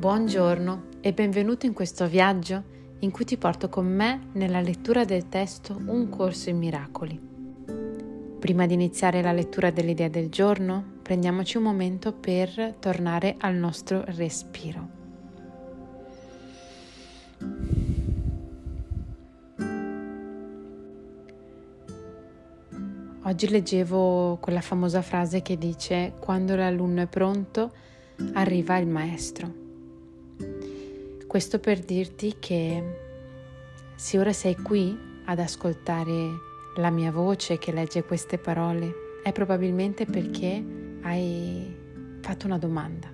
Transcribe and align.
Buongiorno 0.00 0.84
e 1.02 1.12
benvenuto 1.12 1.66
in 1.66 1.74
questo 1.74 2.06
viaggio 2.06 2.62
in 3.00 3.10
cui 3.10 3.26
ti 3.26 3.36
porto 3.36 3.68
con 3.68 3.86
me 3.86 4.28
nella 4.32 4.62
lettura 4.62 5.04
del 5.04 5.28
testo 5.28 5.78
Un 5.84 6.08
corso 6.08 6.48
in 6.48 6.56
miracoli. 6.56 7.20
Prima 8.38 8.64
di 8.64 8.72
iniziare 8.72 9.20
la 9.20 9.32
lettura 9.32 9.70
dell'idea 9.70 10.08
del 10.08 10.30
giorno, 10.30 10.82
prendiamoci 11.02 11.58
un 11.58 11.64
momento 11.64 12.14
per 12.14 12.76
tornare 12.78 13.36
al 13.40 13.56
nostro 13.56 14.02
respiro. 14.06 14.88
Oggi 23.24 23.48
leggevo 23.50 24.38
quella 24.40 24.62
famosa 24.62 25.02
frase 25.02 25.42
che 25.42 25.58
dice 25.58 26.14
quando 26.18 26.56
l'alunno 26.56 27.02
è 27.02 27.06
pronto 27.06 27.70
arriva 28.32 28.78
il 28.78 28.86
maestro. 28.86 29.59
Questo 31.30 31.60
per 31.60 31.78
dirti 31.78 32.38
che 32.40 32.82
se 33.94 34.18
ora 34.18 34.32
sei 34.32 34.56
qui 34.56 34.98
ad 35.26 35.38
ascoltare 35.38 36.12
la 36.74 36.90
mia 36.90 37.12
voce 37.12 37.56
che 37.56 37.70
legge 37.70 38.02
queste 38.02 38.36
parole, 38.36 38.92
è 39.22 39.30
probabilmente 39.30 40.06
perché 40.06 40.98
hai 41.02 41.72
fatto 42.20 42.46
una 42.46 42.58
domanda. 42.58 43.08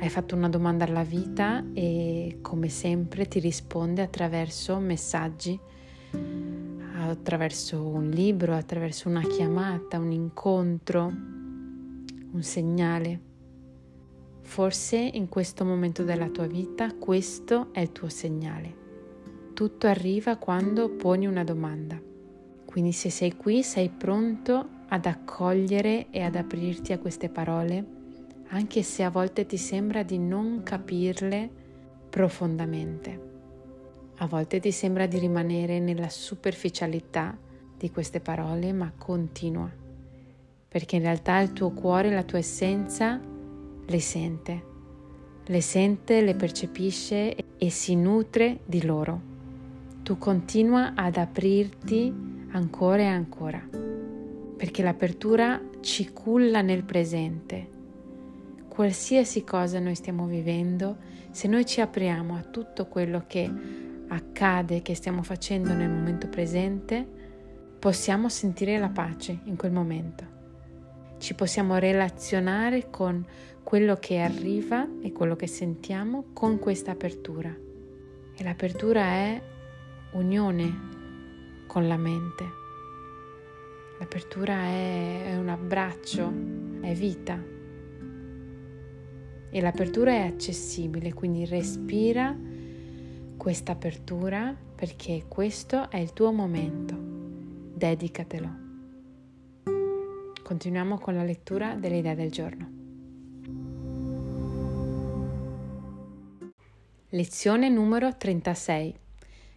Hai 0.00 0.08
fatto 0.10 0.36
una 0.36 0.50
domanda 0.50 0.84
alla 0.84 1.02
vita 1.02 1.64
e 1.72 2.40
come 2.42 2.68
sempre 2.68 3.26
ti 3.26 3.40
risponde 3.40 4.02
attraverso 4.02 4.78
messaggi, 4.78 5.58
attraverso 6.98 7.86
un 7.86 8.10
libro, 8.10 8.54
attraverso 8.54 9.08
una 9.08 9.22
chiamata, 9.22 9.98
un 9.98 10.12
incontro, 10.12 11.04
un 11.06 12.42
segnale. 12.42 13.31
Forse 14.42 14.96
in 14.96 15.28
questo 15.28 15.64
momento 15.64 16.02
della 16.02 16.28
tua 16.28 16.46
vita 16.46 16.92
questo 16.94 17.68
è 17.72 17.80
il 17.80 17.90
tuo 17.92 18.08
segnale. 18.08 18.80
Tutto 19.54 19.86
arriva 19.86 20.36
quando 20.36 20.90
poni 20.90 21.26
una 21.26 21.44
domanda. 21.44 22.00
Quindi 22.64 22.92
se 22.92 23.10
sei 23.10 23.36
qui 23.36 23.62
sei 23.62 23.88
pronto 23.88 24.68
ad 24.88 25.06
accogliere 25.06 26.08
e 26.10 26.22
ad 26.22 26.36
aprirti 26.36 26.92
a 26.92 26.98
queste 26.98 27.28
parole, 27.28 27.84
anche 28.48 28.82
se 28.82 29.02
a 29.02 29.10
volte 29.10 29.46
ti 29.46 29.56
sembra 29.56 30.02
di 30.02 30.18
non 30.18 30.62
capirle 30.62 31.48
profondamente. 32.10 33.30
A 34.16 34.26
volte 34.26 34.60
ti 34.60 34.70
sembra 34.70 35.06
di 35.06 35.18
rimanere 35.18 35.78
nella 35.80 36.10
superficialità 36.10 37.36
di 37.76 37.90
queste 37.90 38.20
parole, 38.20 38.72
ma 38.72 38.92
continua, 38.96 39.70
perché 40.68 40.96
in 40.96 41.02
realtà 41.02 41.40
il 41.40 41.52
tuo 41.52 41.70
cuore, 41.70 42.10
la 42.10 42.22
tua 42.22 42.38
essenza 42.38 43.20
le 43.86 44.00
sente, 44.00 44.62
le 45.46 45.60
sente, 45.60 46.20
le 46.22 46.34
percepisce 46.34 47.34
e 47.58 47.70
si 47.70 47.96
nutre 47.96 48.60
di 48.64 48.84
loro. 48.84 49.30
Tu 50.02 50.18
continua 50.18 50.94
ad 50.94 51.16
aprirti 51.16 52.12
ancora 52.52 53.02
e 53.02 53.06
ancora, 53.06 53.60
perché 54.56 54.82
l'apertura 54.82 55.60
ci 55.80 56.12
culla 56.12 56.62
nel 56.62 56.84
presente. 56.84 57.68
Qualsiasi 58.68 59.44
cosa 59.44 59.78
noi 59.78 59.94
stiamo 59.94 60.26
vivendo, 60.26 60.96
se 61.30 61.48
noi 61.48 61.66
ci 61.66 61.80
apriamo 61.80 62.36
a 62.36 62.42
tutto 62.42 62.86
quello 62.86 63.24
che 63.26 63.50
accade, 64.08 64.82
che 64.82 64.94
stiamo 64.94 65.22
facendo 65.22 65.72
nel 65.72 65.90
momento 65.90 66.28
presente, 66.28 67.06
possiamo 67.78 68.28
sentire 68.28 68.78
la 68.78 68.88
pace 68.88 69.40
in 69.44 69.56
quel 69.56 69.72
momento. 69.72 70.31
Ci 71.22 71.34
possiamo 71.34 71.76
relazionare 71.76 72.90
con 72.90 73.24
quello 73.62 73.94
che 73.94 74.18
arriva 74.18 74.88
e 75.00 75.12
quello 75.12 75.36
che 75.36 75.46
sentiamo 75.46 76.24
con 76.32 76.58
questa 76.58 76.90
apertura. 76.90 77.56
E 78.34 78.42
l'apertura 78.42 79.02
è 79.02 79.40
unione 80.14 81.64
con 81.68 81.86
la 81.86 81.96
mente. 81.96 82.44
L'apertura 84.00 84.62
è, 84.64 85.26
è 85.26 85.36
un 85.36 85.48
abbraccio, 85.48 86.26
è 86.80 86.92
vita. 86.92 87.40
E 89.48 89.60
l'apertura 89.60 90.10
è 90.10 90.26
accessibile, 90.26 91.14
quindi 91.14 91.44
respira 91.44 92.36
questa 93.36 93.70
apertura 93.70 94.56
perché 94.74 95.26
questo 95.28 95.88
è 95.88 95.98
il 95.98 96.12
tuo 96.12 96.32
momento. 96.32 96.98
Dedicatelo. 97.76 98.61
Continuiamo 100.42 100.98
con 100.98 101.14
la 101.14 101.22
lettura 101.22 101.74
dell'idea 101.74 102.14
del 102.14 102.30
giorno. 102.30 102.80
Lezione 107.10 107.68
numero 107.68 108.16
36. 108.16 108.94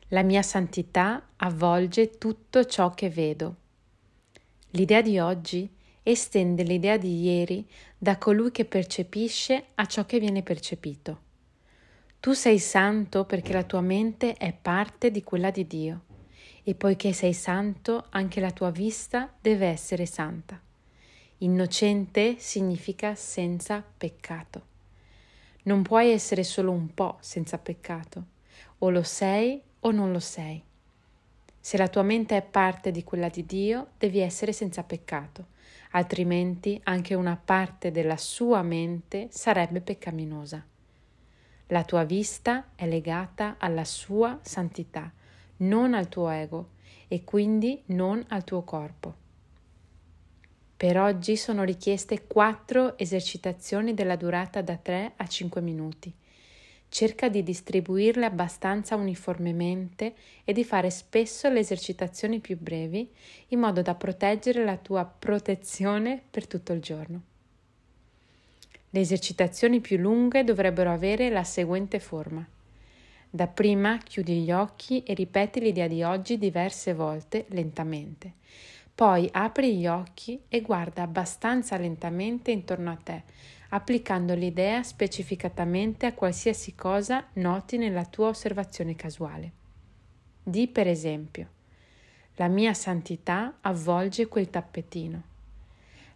La 0.10 0.22
mia 0.22 0.44
santità 0.44 1.30
avvolge 1.38 2.18
tutto 2.18 2.66
ciò 2.66 2.92
che 2.92 3.10
vedo. 3.10 3.56
L'idea 4.72 5.02
di 5.02 5.18
oggi 5.18 5.68
estende 6.04 6.62
l'idea 6.62 6.98
di 6.98 7.24
ieri 7.24 7.68
da 7.98 8.18
colui 8.20 8.52
che 8.52 8.66
percepisce 8.66 9.68
a 9.76 9.86
ciò 9.88 10.06
che 10.06 10.20
viene 10.20 10.44
percepito. 10.44 11.22
Tu 12.20 12.34
sei 12.34 12.60
santo 12.60 13.26
perché 13.26 13.54
la 13.54 13.64
tua 13.64 13.82
mente 13.82 14.34
è 14.34 14.54
parte 14.54 15.10
di 15.10 15.24
quella 15.24 15.50
di 15.50 15.66
Dio 15.66 16.04
e 16.64 16.76
poiché 16.76 17.12
sei 17.14 17.34
santo 17.34 18.06
anche 18.10 18.40
la 18.40 18.52
tua 18.52 18.70
vista 18.70 19.34
deve 19.40 19.68
essere 19.68 20.06
santa. 20.06 20.65
Innocente 21.40 22.38
significa 22.40 23.14
senza 23.14 23.84
peccato. 23.98 24.74
Non 25.64 25.82
puoi 25.82 26.12
essere 26.12 26.44
solo 26.44 26.72
un 26.72 26.94
po' 26.94 27.18
senza 27.20 27.58
peccato. 27.58 28.24
O 28.80 28.90
lo 28.90 29.04
sei 29.04 29.62
o 29.82 29.92
non 29.92 30.14
lo 30.14 30.22
sei. 30.22 30.64
Se 31.60 31.76
la 31.76 31.90
tua 31.90 32.04
mente 32.04 32.38
è 32.38 32.42
parte 32.42 32.90
di 32.92 33.04
quella 33.04 33.28
di 33.28 33.46
Dio, 33.46 33.88
devi 33.98 34.20
essere 34.20 34.54
senza 34.54 34.84
peccato, 34.84 35.48
altrimenti 35.92 36.80
anche 36.84 37.16
una 37.16 37.36
parte 37.36 37.92
della 37.92 38.18
sua 38.18 38.62
mente 38.62 39.28
sarebbe 39.30 39.82
peccaminosa. 39.82 40.66
La 41.68 41.84
tua 41.84 42.06
vista 42.06 42.70
è 42.76 42.88
legata 42.88 43.56
alla 43.58 43.84
sua 43.84 44.40
santità, 44.42 45.12
non 45.58 45.96
al 45.96 46.08
tuo 46.08 46.30
ego 46.30 46.70
e 47.10 47.26
quindi 47.26 47.82
non 47.88 48.24
al 48.30 48.46
tuo 48.46 48.62
corpo. 48.62 49.25
Per 50.86 51.00
oggi 51.00 51.36
sono 51.36 51.64
richieste 51.64 52.28
4 52.28 53.00
esercitazioni 53.00 53.96
della 53.96 54.16
durata 54.16 54.62
da 54.62 54.76
3 54.76 55.14
a 55.16 55.26
5 55.26 55.60
minuti. 55.60 56.14
Cerca 56.90 57.28
di 57.28 57.42
distribuirle 57.42 58.24
abbastanza 58.24 58.94
uniformemente 58.94 60.14
e 60.44 60.54
di 60.54 60.64
fare 60.64 60.92
spesso 60.92 61.50
le 61.50 61.58
esercitazioni 61.58 62.40
più 62.40 62.56
brevi 62.60 63.10
in 63.48 63.62
modo 63.62 63.82
da 63.82 63.96
proteggere 63.96 64.64
la 64.64 64.78
tua 64.78 65.06
protezione 65.06 66.22
per 66.30 66.46
tutto 66.46 66.72
il 66.72 66.82
giorno. 66.82 67.22
Le 68.92 69.00
esercitazioni 69.00 69.80
più 69.80 69.98
lunghe 69.98 70.44
dovrebbero 70.44 70.92
avere 70.92 71.32
la 71.32 71.44
seguente 71.44 72.00
forma. 72.00 72.48
Dapprima 73.28 73.98
chiudi 73.98 74.42
gli 74.42 74.52
occhi 74.52 75.02
e 75.02 75.16
ripeti 75.16 75.62
l'idea 75.62 75.88
di 75.88 76.04
oggi 76.04 76.38
diverse 76.38 76.94
volte 76.94 77.46
lentamente. 77.50 78.34
Poi 78.96 79.30
apri 79.34 79.78
gli 79.78 79.88
occhi 79.88 80.42
e 80.48 80.62
guarda 80.62 81.02
abbastanza 81.02 81.76
lentamente 81.76 82.52
intorno 82.52 82.92
a 82.92 82.96
te, 82.96 83.24
applicando 83.70 84.34
l'idea 84.34 84.84
specificatamente 84.84 86.06
a 86.06 86.14
qualsiasi 86.14 86.76
cosa 86.76 87.28
noti 87.34 87.78
nella 87.78 88.06
tua 88.06 88.30
osservazione 88.30 88.96
casuale. 88.96 89.52
Di 90.42 90.70
per 90.70 90.88
esempio, 90.88 91.50
la 92.36 92.48
mia 92.48 92.74
santità 92.74 93.58
avvolge 93.60 94.28
quel 94.28 94.50
tappetino. 94.50 95.24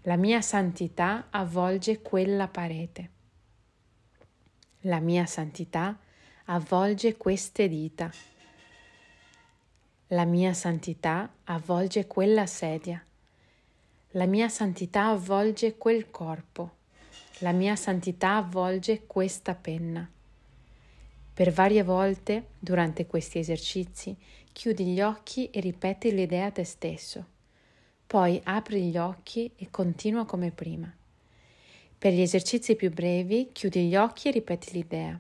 La 0.04 0.16
mia 0.16 0.40
santità 0.40 1.28
avvolge 1.32 2.02
quella 2.02 2.48
parete. 2.48 3.10
La 4.84 5.02
mia 5.02 5.26
santità 5.26 6.00
avvolge 6.46 7.18
queste 7.18 7.68
dita. 7.68 8.10
La 10.12 10.26
mia 10.26 10.56
santità 10.56 11.32
avvolge 11.44 12.08
quella 12.08 12.48
sedia. 12.48 13.00
La 14.14 14.26
mia 14.26 14.50
santità 14.50 15.10
avvolge 15.10 15.78
quel 15.78 16.10
corpo. 16.10 16.78
La 17.42 17.52
mia 17.52 17.76
santità 17.76 18.38
avvolge 18.38 19.06
questa 19.06 19.54
penna. 19.54 20.10
Per 21.32 21.52
varie 21.52 21.84
volte, 21.84 22.48
durante 22.58 23.06
questi 23.06 23.38
esercizi, 23.38 24.18
chiudi 24.52 24.86
gli 24.86 25.00
occhi 25.00 25.52
e 25.52 25.60
ripeti 25.60 26.12
l'idea 26.12 26.48
a 26.48 26.52
te 26.52 26.64
stesso. 26.64 27.24
Poi 28.08 28.42
apri 28.46 28.86
gli 28.86 28.98
occhi 28.98 29.52
e 29.58 29.70
continua 29.70 30.26
come 30.26 30.50
prima. 30.50 30.92
Per 32.00 32.12
gli 32.12 32.22
esercizi 32.22 32.76
più 32.76 32.92
brevi, 32.92 33.52
chiudi 33.52 33.88
gli 33.88 33.96
occhi 33.96 34.30
e 34.30 34.32
ripeti 34.32 34.72
l'idea. 34.72 35.20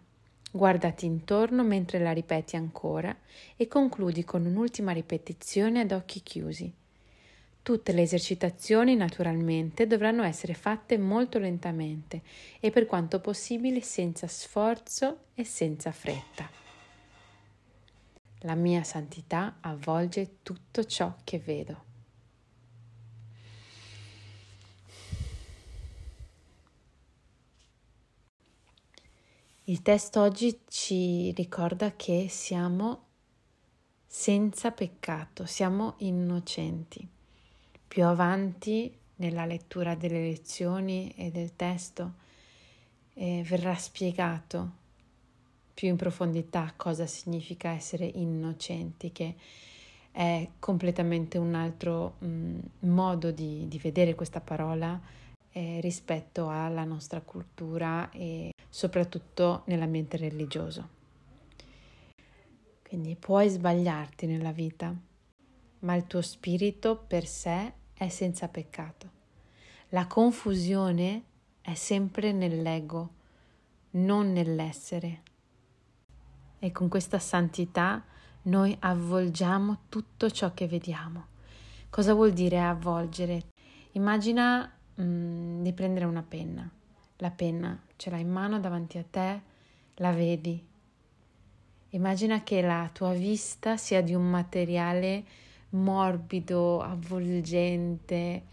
Guardati 0.51 1.05
intorno 1.05 1.63
mentre 1.63 1.99
la 1.99 2.11
ripeti 2.11 2.55
ancora 2.55 3.15
e 3.55 3.67
concludi 3.67 4.23
con 4.23 4.45
un'ultima 4.45 4.91
ripetizione 4.91 5.81
ad 5.81 5.91
occhi 5.91 6.21
chiusi. 6.23 6.73
Tutte 7.61 7.91
le 7.91 8.01
esercitazioni 8.01 8.95
naturalmente 8.95 9.85
dovranno 9.85 10.23
essere 10.23 10.55
fatte 10.55 10.97
molto 10.97 11.37
lentamente 11.37 12.21
e 12.59 12.71
per 12.71 12.87
quanto 12.87 13.19
possibile 13.19 13.81
senza 13.81 14.25
sforzo 14.25 15.25
e 15.35 15.43
senza 15.43 15.91
fretta. 15.91 16.49
La 18.43 18.55
mia 18.55 18.83
santità 18.83 19.57
avvolge 19.59 20.37
tutto 20.41 20.83
ciò 20.85 21.13
che 21.23 21.37
vedo. 21.37 21.88
Il 29.69 29.83
testo 29.83 30.21
oggi 30.21 30.61
ci 30.67 31.31
ricorda 31.33 31.95
che 31.95 32.25
siamo 32.27 33.03
senza 34.07 34.71
peccato, 34.71 35.45
siamo 35.45 35.93
innocenti. 35.97 37.07
Più 37.87 38.03
avanti 38.03 38.91
nella 39.17 39.45
lettura 39.45 39.93
delle 39.93 40.21
lezioni 40.21 41.13
e 41.15 41.29
del 41.29 41.55
testo 41.55 42.13
eh, 43.13 43.43
verrà 43.45 43.75
spiegato 43.75 44.71
più 45.75 45.87
in 45.87 45.97
profondità 45.97 46.73
cosa 46.75 47.05
significa 47.05 47.69
essere 47.69 48.05
innocenti, 48.05 49.11
che 49.11 49.35
è 50.11 50.49
completamente 50.57 51.37
un 51.37 51.53
altro 51.53 52.15
mh, 52.17 52.25
mm, 52.25 52.59
modo 52.79 53.29
di, 53.29 53.67
di, 53.67 53.77
vedere 53.77 54.15
questa 54.15 54.41
parola 54.41 54.99
eh, 55.51 55.79
rispetto 55.81 56.49
alla 56.49 56.83
nostra 56.83 57.21
cultura 57.21 58.09
e 58.11 58.51
soprattutto 58.69 59.63
nell'ambiente 59.65 60.17
religioso. 60.17 60.97
Quindi 62.87 63.15
puoi 63.15 63.49
sbagliarti 63.49 64.25
nella 64.25 64.51
vita, 64.51 64.93
ma 65.79 65.95
il 65.95 66.07
tuo 66.07 66.21
spirito 66.21 66.97
per 66.97 67.25
sé 67.25 67.73
è 67.93 68.09
senza 68.09 68.47
peccato. 68.47 69.17
La 69.89 70.07
confusione 70.07 71.23
è 71.61 71.73
sempre 71.75 72.31
nell'ego, 72.31 73.09
non 73.91 74.31
nell'essere. 74.31 75.21
E 76.59 76.71
con 76.71 76.87
questa 76.89 77.19
santità 77.19 78.03
noi 78.43 78.75
avvolgiamo 78.79 79.81
tutto 79.89 80.29
ciò 80.29 80.53
che 80.53 80.67
vediamo. 80.67 81.27
Cosa 81.89 82.13
vuol 82.13 82.33
dire 82.33 82.59
avvolgere? 82.59 83.49
Immagina 83.93 84.78
mm, 85.01 85.61
di 85.61 85.73
prendere 85.73 86.05
una 86.05 86.23
penna. 86.23 86.69
La 87.17 87.31
penna 87.31 87.81
ce 87.95 88.09
l'hai 88.09 88.21
in 88.21 88.29
mano 88.29 88.59
davanti 88.59 88.97
a 88.97 89.05
te, 89.09 89.41
la 89.95 90.11
vedi. 90.11 90.65
Immagina 91.89 92.43
che 92.43 92.61
la 92.61 92.89
tua 92.93 93.13
vista 93.13 93.75
sia 93.75 94.01
di 94.01 94.13
un 94.13 94.29
materiale 94.29 95.23
morbido, 95.69 96.81
avvolgente, 96.81 98.43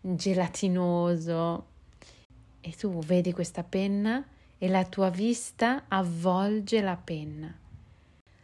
gelatinoso 0.00 1.66
e 2.60 2.72
tu 2.72 2.98
vedi 3.00 3.32
questa 3.32 3.62
penna 3.62 4.24
e 4.58 4.68
la 4.68 4.84
tua 4.84 5.10
vista 5.10 5.84
avvolge 5.88 6.80
la 6.80 6.96
penna. 6.96 7.56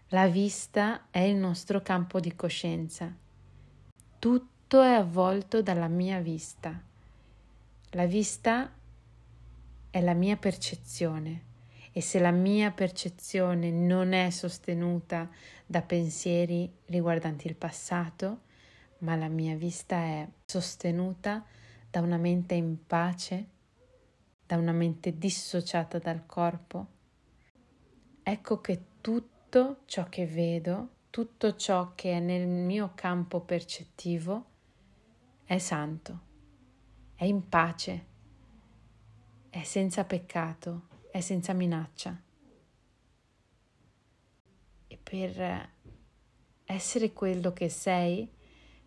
La 0.09 0.29
vista 0.29 1.06
è 1.11 1.21
il 1.21 1.37
nostro 1.37 1.81
campo 1.81 2.21
di 2.21 2.37
coscienza. 2.37 3.12
Tutto 4.19 4.83
è 4.83 4.93
avvolto 4.93 5.61
dalla 5.61 5.89
mia 5.89 6.21
vista. 6.21 6.81
La 7.94 8.06
vista 8.06 8.73
è 9.88 10.00
la 10.00 10.14
mia 10.14 10.37
percezione 10.37 11.44
e 11.93 12.00
se 12.00 12.19
la 12.19 12.32
mia 12.32 12.73
percezione 12.73 13.70
non 13.70 14.12
è 14.12 14.31
sostenuta 14.31 15.31
da 15.64 15.81
pensieri 15.81 16.69
riguardanti 16.87 17.46
il 17.46 17.55
passato, 17.55 18.41
ma 18.99 19.14
la 19.14 19.29
mia 19.29 19.55
vista 19.55 19.94
è 19.94 20.29
sostenuta 20.44 21.44
da 21.88 22.00
una 22.00 22.17
mente 22.17 22.55
in 22.55 22.85
pace, 22.85 23.46
da 24.44 24.56
una 24.56 24.73
mente 24.73 25.17
dissociata 25.17 26.00
dal 26.00 26.26
corpo, 26.26 26.87
ecco 28.25 28.61
che 28.61 28.87
tutto 29.00 29.82
ciò 29.85 30.08
che 30.08 30.26
vedo, 30.26 30.88
tutto 31.11 31.55
ciò 31.55 31.93
che 31.94 32.14
è 32.14 32.19
nel 32.19 32.49
mio 32.49 32.91
campo 32.96 33.38
percettivo 33.38 34.46
è 35.44 35.58
santo, 35.58 36.32
è 37.14 37.25
in 37.25 37.49
pace 37.49 38.12
è 39.55 39.62
senza 39.62 40.02
peccato, 40.02 40.88
è 41.12 41.20
senza 41.20 41.52
minaccia. 41.52 42.20
E 44.88 44.99
per 45.00 45.70
essere 46.64 47.12
quello 47.12 47.52
che 47.52 47.69
sei, 47.69 48.28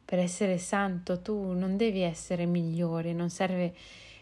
per 0.03 0.19
essere 0.19 0.57
santo, 0.57 1.21
tu 1.21 1.53
non 1.53 1.77
devi 1.77 2.01
essere 2.01 2.45
migliore, 2.45 3.13
non 3.13 3.29
serve 3.29 3.73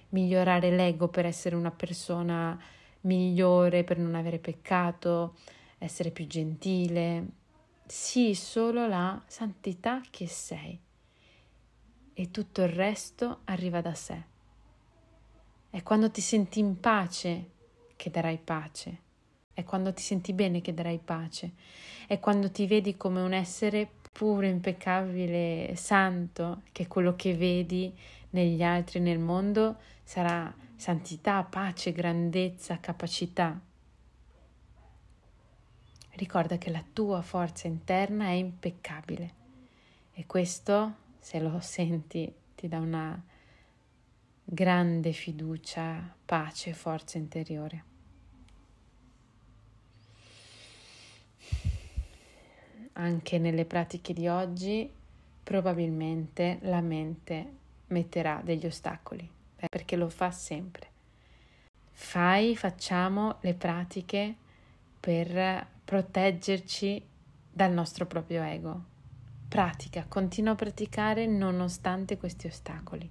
migliorare 0.10 0.70
l'ego 0.70 1.08
per 1.08 1.26
essere 1.26 1.56
una 1.56 1.72
persona 1.72 2.56
migliore, 3.02 3.84
per 3.84 3.98
non 3.98 4.14
avere 4.14 4.38
peccato, 4.38 5.38
essere 5.80 6.12
più 6.12 6.28
gentile. 6.28 7.26
Sii 7.88 8.36
solo 8.36 8.86
la 8.88 9.20
santità 9.26 10.00
che 10.12 10.28
sei 10.28 10.80
e 12.18 12.32
tutto 12.32 12.62
il 12.62 12.70
resto 12.70 13.42
arriva 13.44 13.82
da 13.82 13.94
sé. 13.94 14.24
È 15.70 15.84
quando 15.84 16.10
ti 16.10 16.22
senti 16.22 16.60
in 16.60 16.80
pace 16.80 17.50
che 17.98 18.10
darai 18.10 18.40
pace. 18.42 19.04
È 19.54 19.64
quando 19.64 19.94
ti 19.94 20.02
senti 20.02 20.32
bene 20.32 20.62
che 20.62 20.74
darai 20.74 21.00
pace. 21.04 21.52
È 22.08 22.18
quando 22.20 22.50
ti 22.50 22.66
vedi 22.66 22.96
come 22.96 23.22
un 23.22 23.34
essere 23.34 23.88
puro, 24.12 24.46
impeccabile, 24.46 25.76
santo, 25.76 26.62
che 26.72 26.88
quello 26.88 27.16
che 27.18 27.36
vedi 27.36 27.94
negli 28.30 28.64
altri 28.64 29.02
nel 29.02 29.20
mondo 29.20 29.78
sarà 30.04 30.54
santità, 30.78 31.44
pace, 31.44 31.92
grandezza, 31.92 32.80
capacità. 32.80 33.60
Ricorda 36.12 36.58
che 36.58 36.70
la 36.70 36.84
tua 36.94 37.22
forza 37.22 37.68
interna 37.68 38.28
è 38.28 38.32
impeccabile 38.32 39.34
e 40.14 40.26
questo, 40.26 41.04
se 41.26 41.40
lo 41.40 41.60
senti, 41.60 42.32
ti 42.54 42.68
dà 42.68 42.78
una 42.78 43.20
grande 44.44 45.12
fiducia, 45.12 46.16
pace 46.24 46.70
e 46.70 46.74
forza 46.74 47.18
interiore. 47.18 47.84
Anche 52.94 53.40
nelle 53.40 53.66
pratiche 53.66 54.14
di 54.14 54.28
oggi 54.28 54.88
probabilmente 55.42 56.60
la 56.62 56.82
mente 56.82 57.54
metterà 57.88 58.42
degli 58.44 58.68
ostacoli, 58.68 59.28
perché 59.56 59.96
lo 59.96 60.10
fa 60.10 60.30
sempre. 60.30 60.90
Fai, 61.92 62.56
facciamo 62.56 63.38
le 63.42 63.56
pratiche 63.56 64.36
per 65.00 65.66
proteggerci 65.84 67.04
dal 67.52 67.72
nostro 67.72 68.06
proprio 68.06 68.44
ego. 68.44 68.94
Pratica, 69.48 70.06
continua 70.08 70.54
a 70.54 70.56
praticare 70.56 71.28
nonostante 71.28 72.18
questi 72.18 72.48
ostacoli 72.48 73.10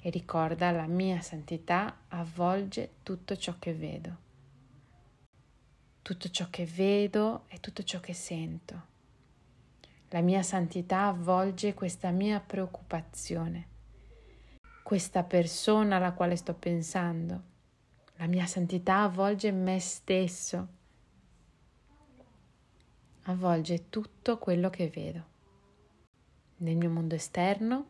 e 0.00 0.10
ricorda 0.10 0.70
la 0.70 0.86
mia 0.86 1.20
santità 1.20 1.98
avvolge 2.08 2.94
tutto 3.02 3.36
ciò 3.36 3.56
che 3.58 3.74
vedo. 3.74 4.16
Tutto 6.00 6.30
ciò 6.30 6.46
che 6.48 6.64
vedo 6.64 7.44
e 7.48 7.60
tutto 7.60 7.82
ciò 7.82 8.00
che 8.00 8.14
sento. 8.14 8.86
La 10.10 10.22
mia 10.22 10.42
santità 10.42 11.08
avvolge 11.08 11.74
questa 11.74 12.10
mia 12.10 12.40
preoccupazione, 12.40 13.66
questa 14.82 15.22
persona 15.24 15.96
alla 15.96 16.12
quale 16.12 16.36
sto 16.36 16.54
pensando. 16.54 17.42
La 18.16 18.26
mia 18.26 18.46
santità 18.46 19.02
avvolge 19.02 19.52
me 19.52 19.78
stesso, 19.80 20.68
avvolge 23.28 23.88
tutto 23.90 24.38
quello 24.38 24.70
che 24.70 24.88
vedo 24.88 25.36
nel 26.58 26.76
mio 26.76 26.88
mondo 26.90 27.14
esterno 27.14 27.86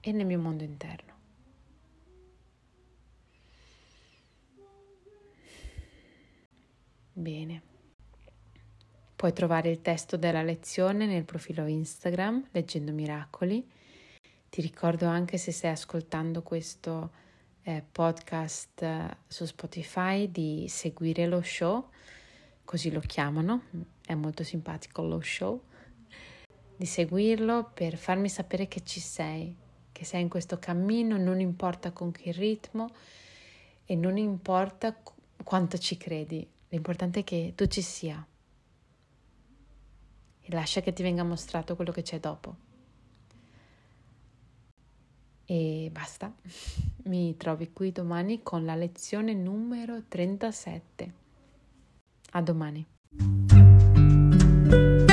e 0.00 0.12
nel 0.12 0.24
mio 0.24 0.38
mondo 0.38 0.62
interno. 0.62 1.10
Bene. 7.12 7.70
Puoi 9.16 9.32
trovare 9.32 9.70
il 9.70 9.82
testo 9.82 10.16
della 10.16 10.42
lezione 10.42 11.06
nel 11.06 11.24
profilo 11.24 11.66
Instagram 11.66 12.48
Leggendo 12.52 12.92
Miracoli. 12.92 13.68
Ti 14.48 14.60
ricordo 14.60 15.06
anche 15.06 15.38
se 15.38 15.52
stai 15.52 15.72
ascoltando 15.72 16.42
questo 16.42 17.10
eh, 17.62 17.84
podcast 17.90 18.82
eh, 18.82 19.16
su 19.26 19.44
Spotify 19.44 20.30
di 20.30 20.66
seguire 20.68 21.26
lo 21.26 21.42
show, 21.42 21.90
così 22.64 22.90
lo 22.90 23.00
chiamano, 23.00 23.62
è 24.04 24.14
molto 24.14 24.44
simpatico 24.44 25.02
lo 25.02 25.20
show, 25.20 25.60
di 26.76 26.86
seguirlo 26.86 27.70
per 27.74 27.96
farmi 27.96 28.28
sapere 28.28 28.68
che 28.68 28.84
ci 28.84 29.00
sei, 29.00 29.54
che 29.92 30.04
sei 30.04 30.22
in 30.22 30.28
questo 30.28 30.58
cammino, 30.58 31.16
non 31.16 31.40
importa 31.40 31.92
con 31.92 32.10
che 32.12 32.32
ritmo 32.32 32.90
e 33.84 33.94
non 33.94 34.16
importa 34.16 34.96
quanto 35.42 35.78
ci 35.78 35.96
credi, 35.96 36.48
L'importante 36.72 37.20
è 37.20 37.24
che 37.24 37.52
tu 37.54 37.66
ci 37.66 37.82
sia 37.82 38.26
e 40.40 40.54
lascia 40.54 40.80
che 40.80 40.94
ti 40.94 41.02
venga 41.02 41.22
mostrato 41.22 41.76
quello 41.76 41.92
che 41.92 42.00
c'è 42.00 42.18
dopo. 42.18 42.56
E 45.44 45.90
basta, 45.92 46.34
mi 47.04 47.36
trovi 47.36 47.72
qui 47.72 47.92
domani 47.92 48.42
con 48.42 48.64
la 48.64 48.74
lezione 48.74 49.34
numero 49.34 50.04
37. 50.08 51.14
A 52.30 52.40
domani. 52.40 53.61
Bye. 54.72 55.11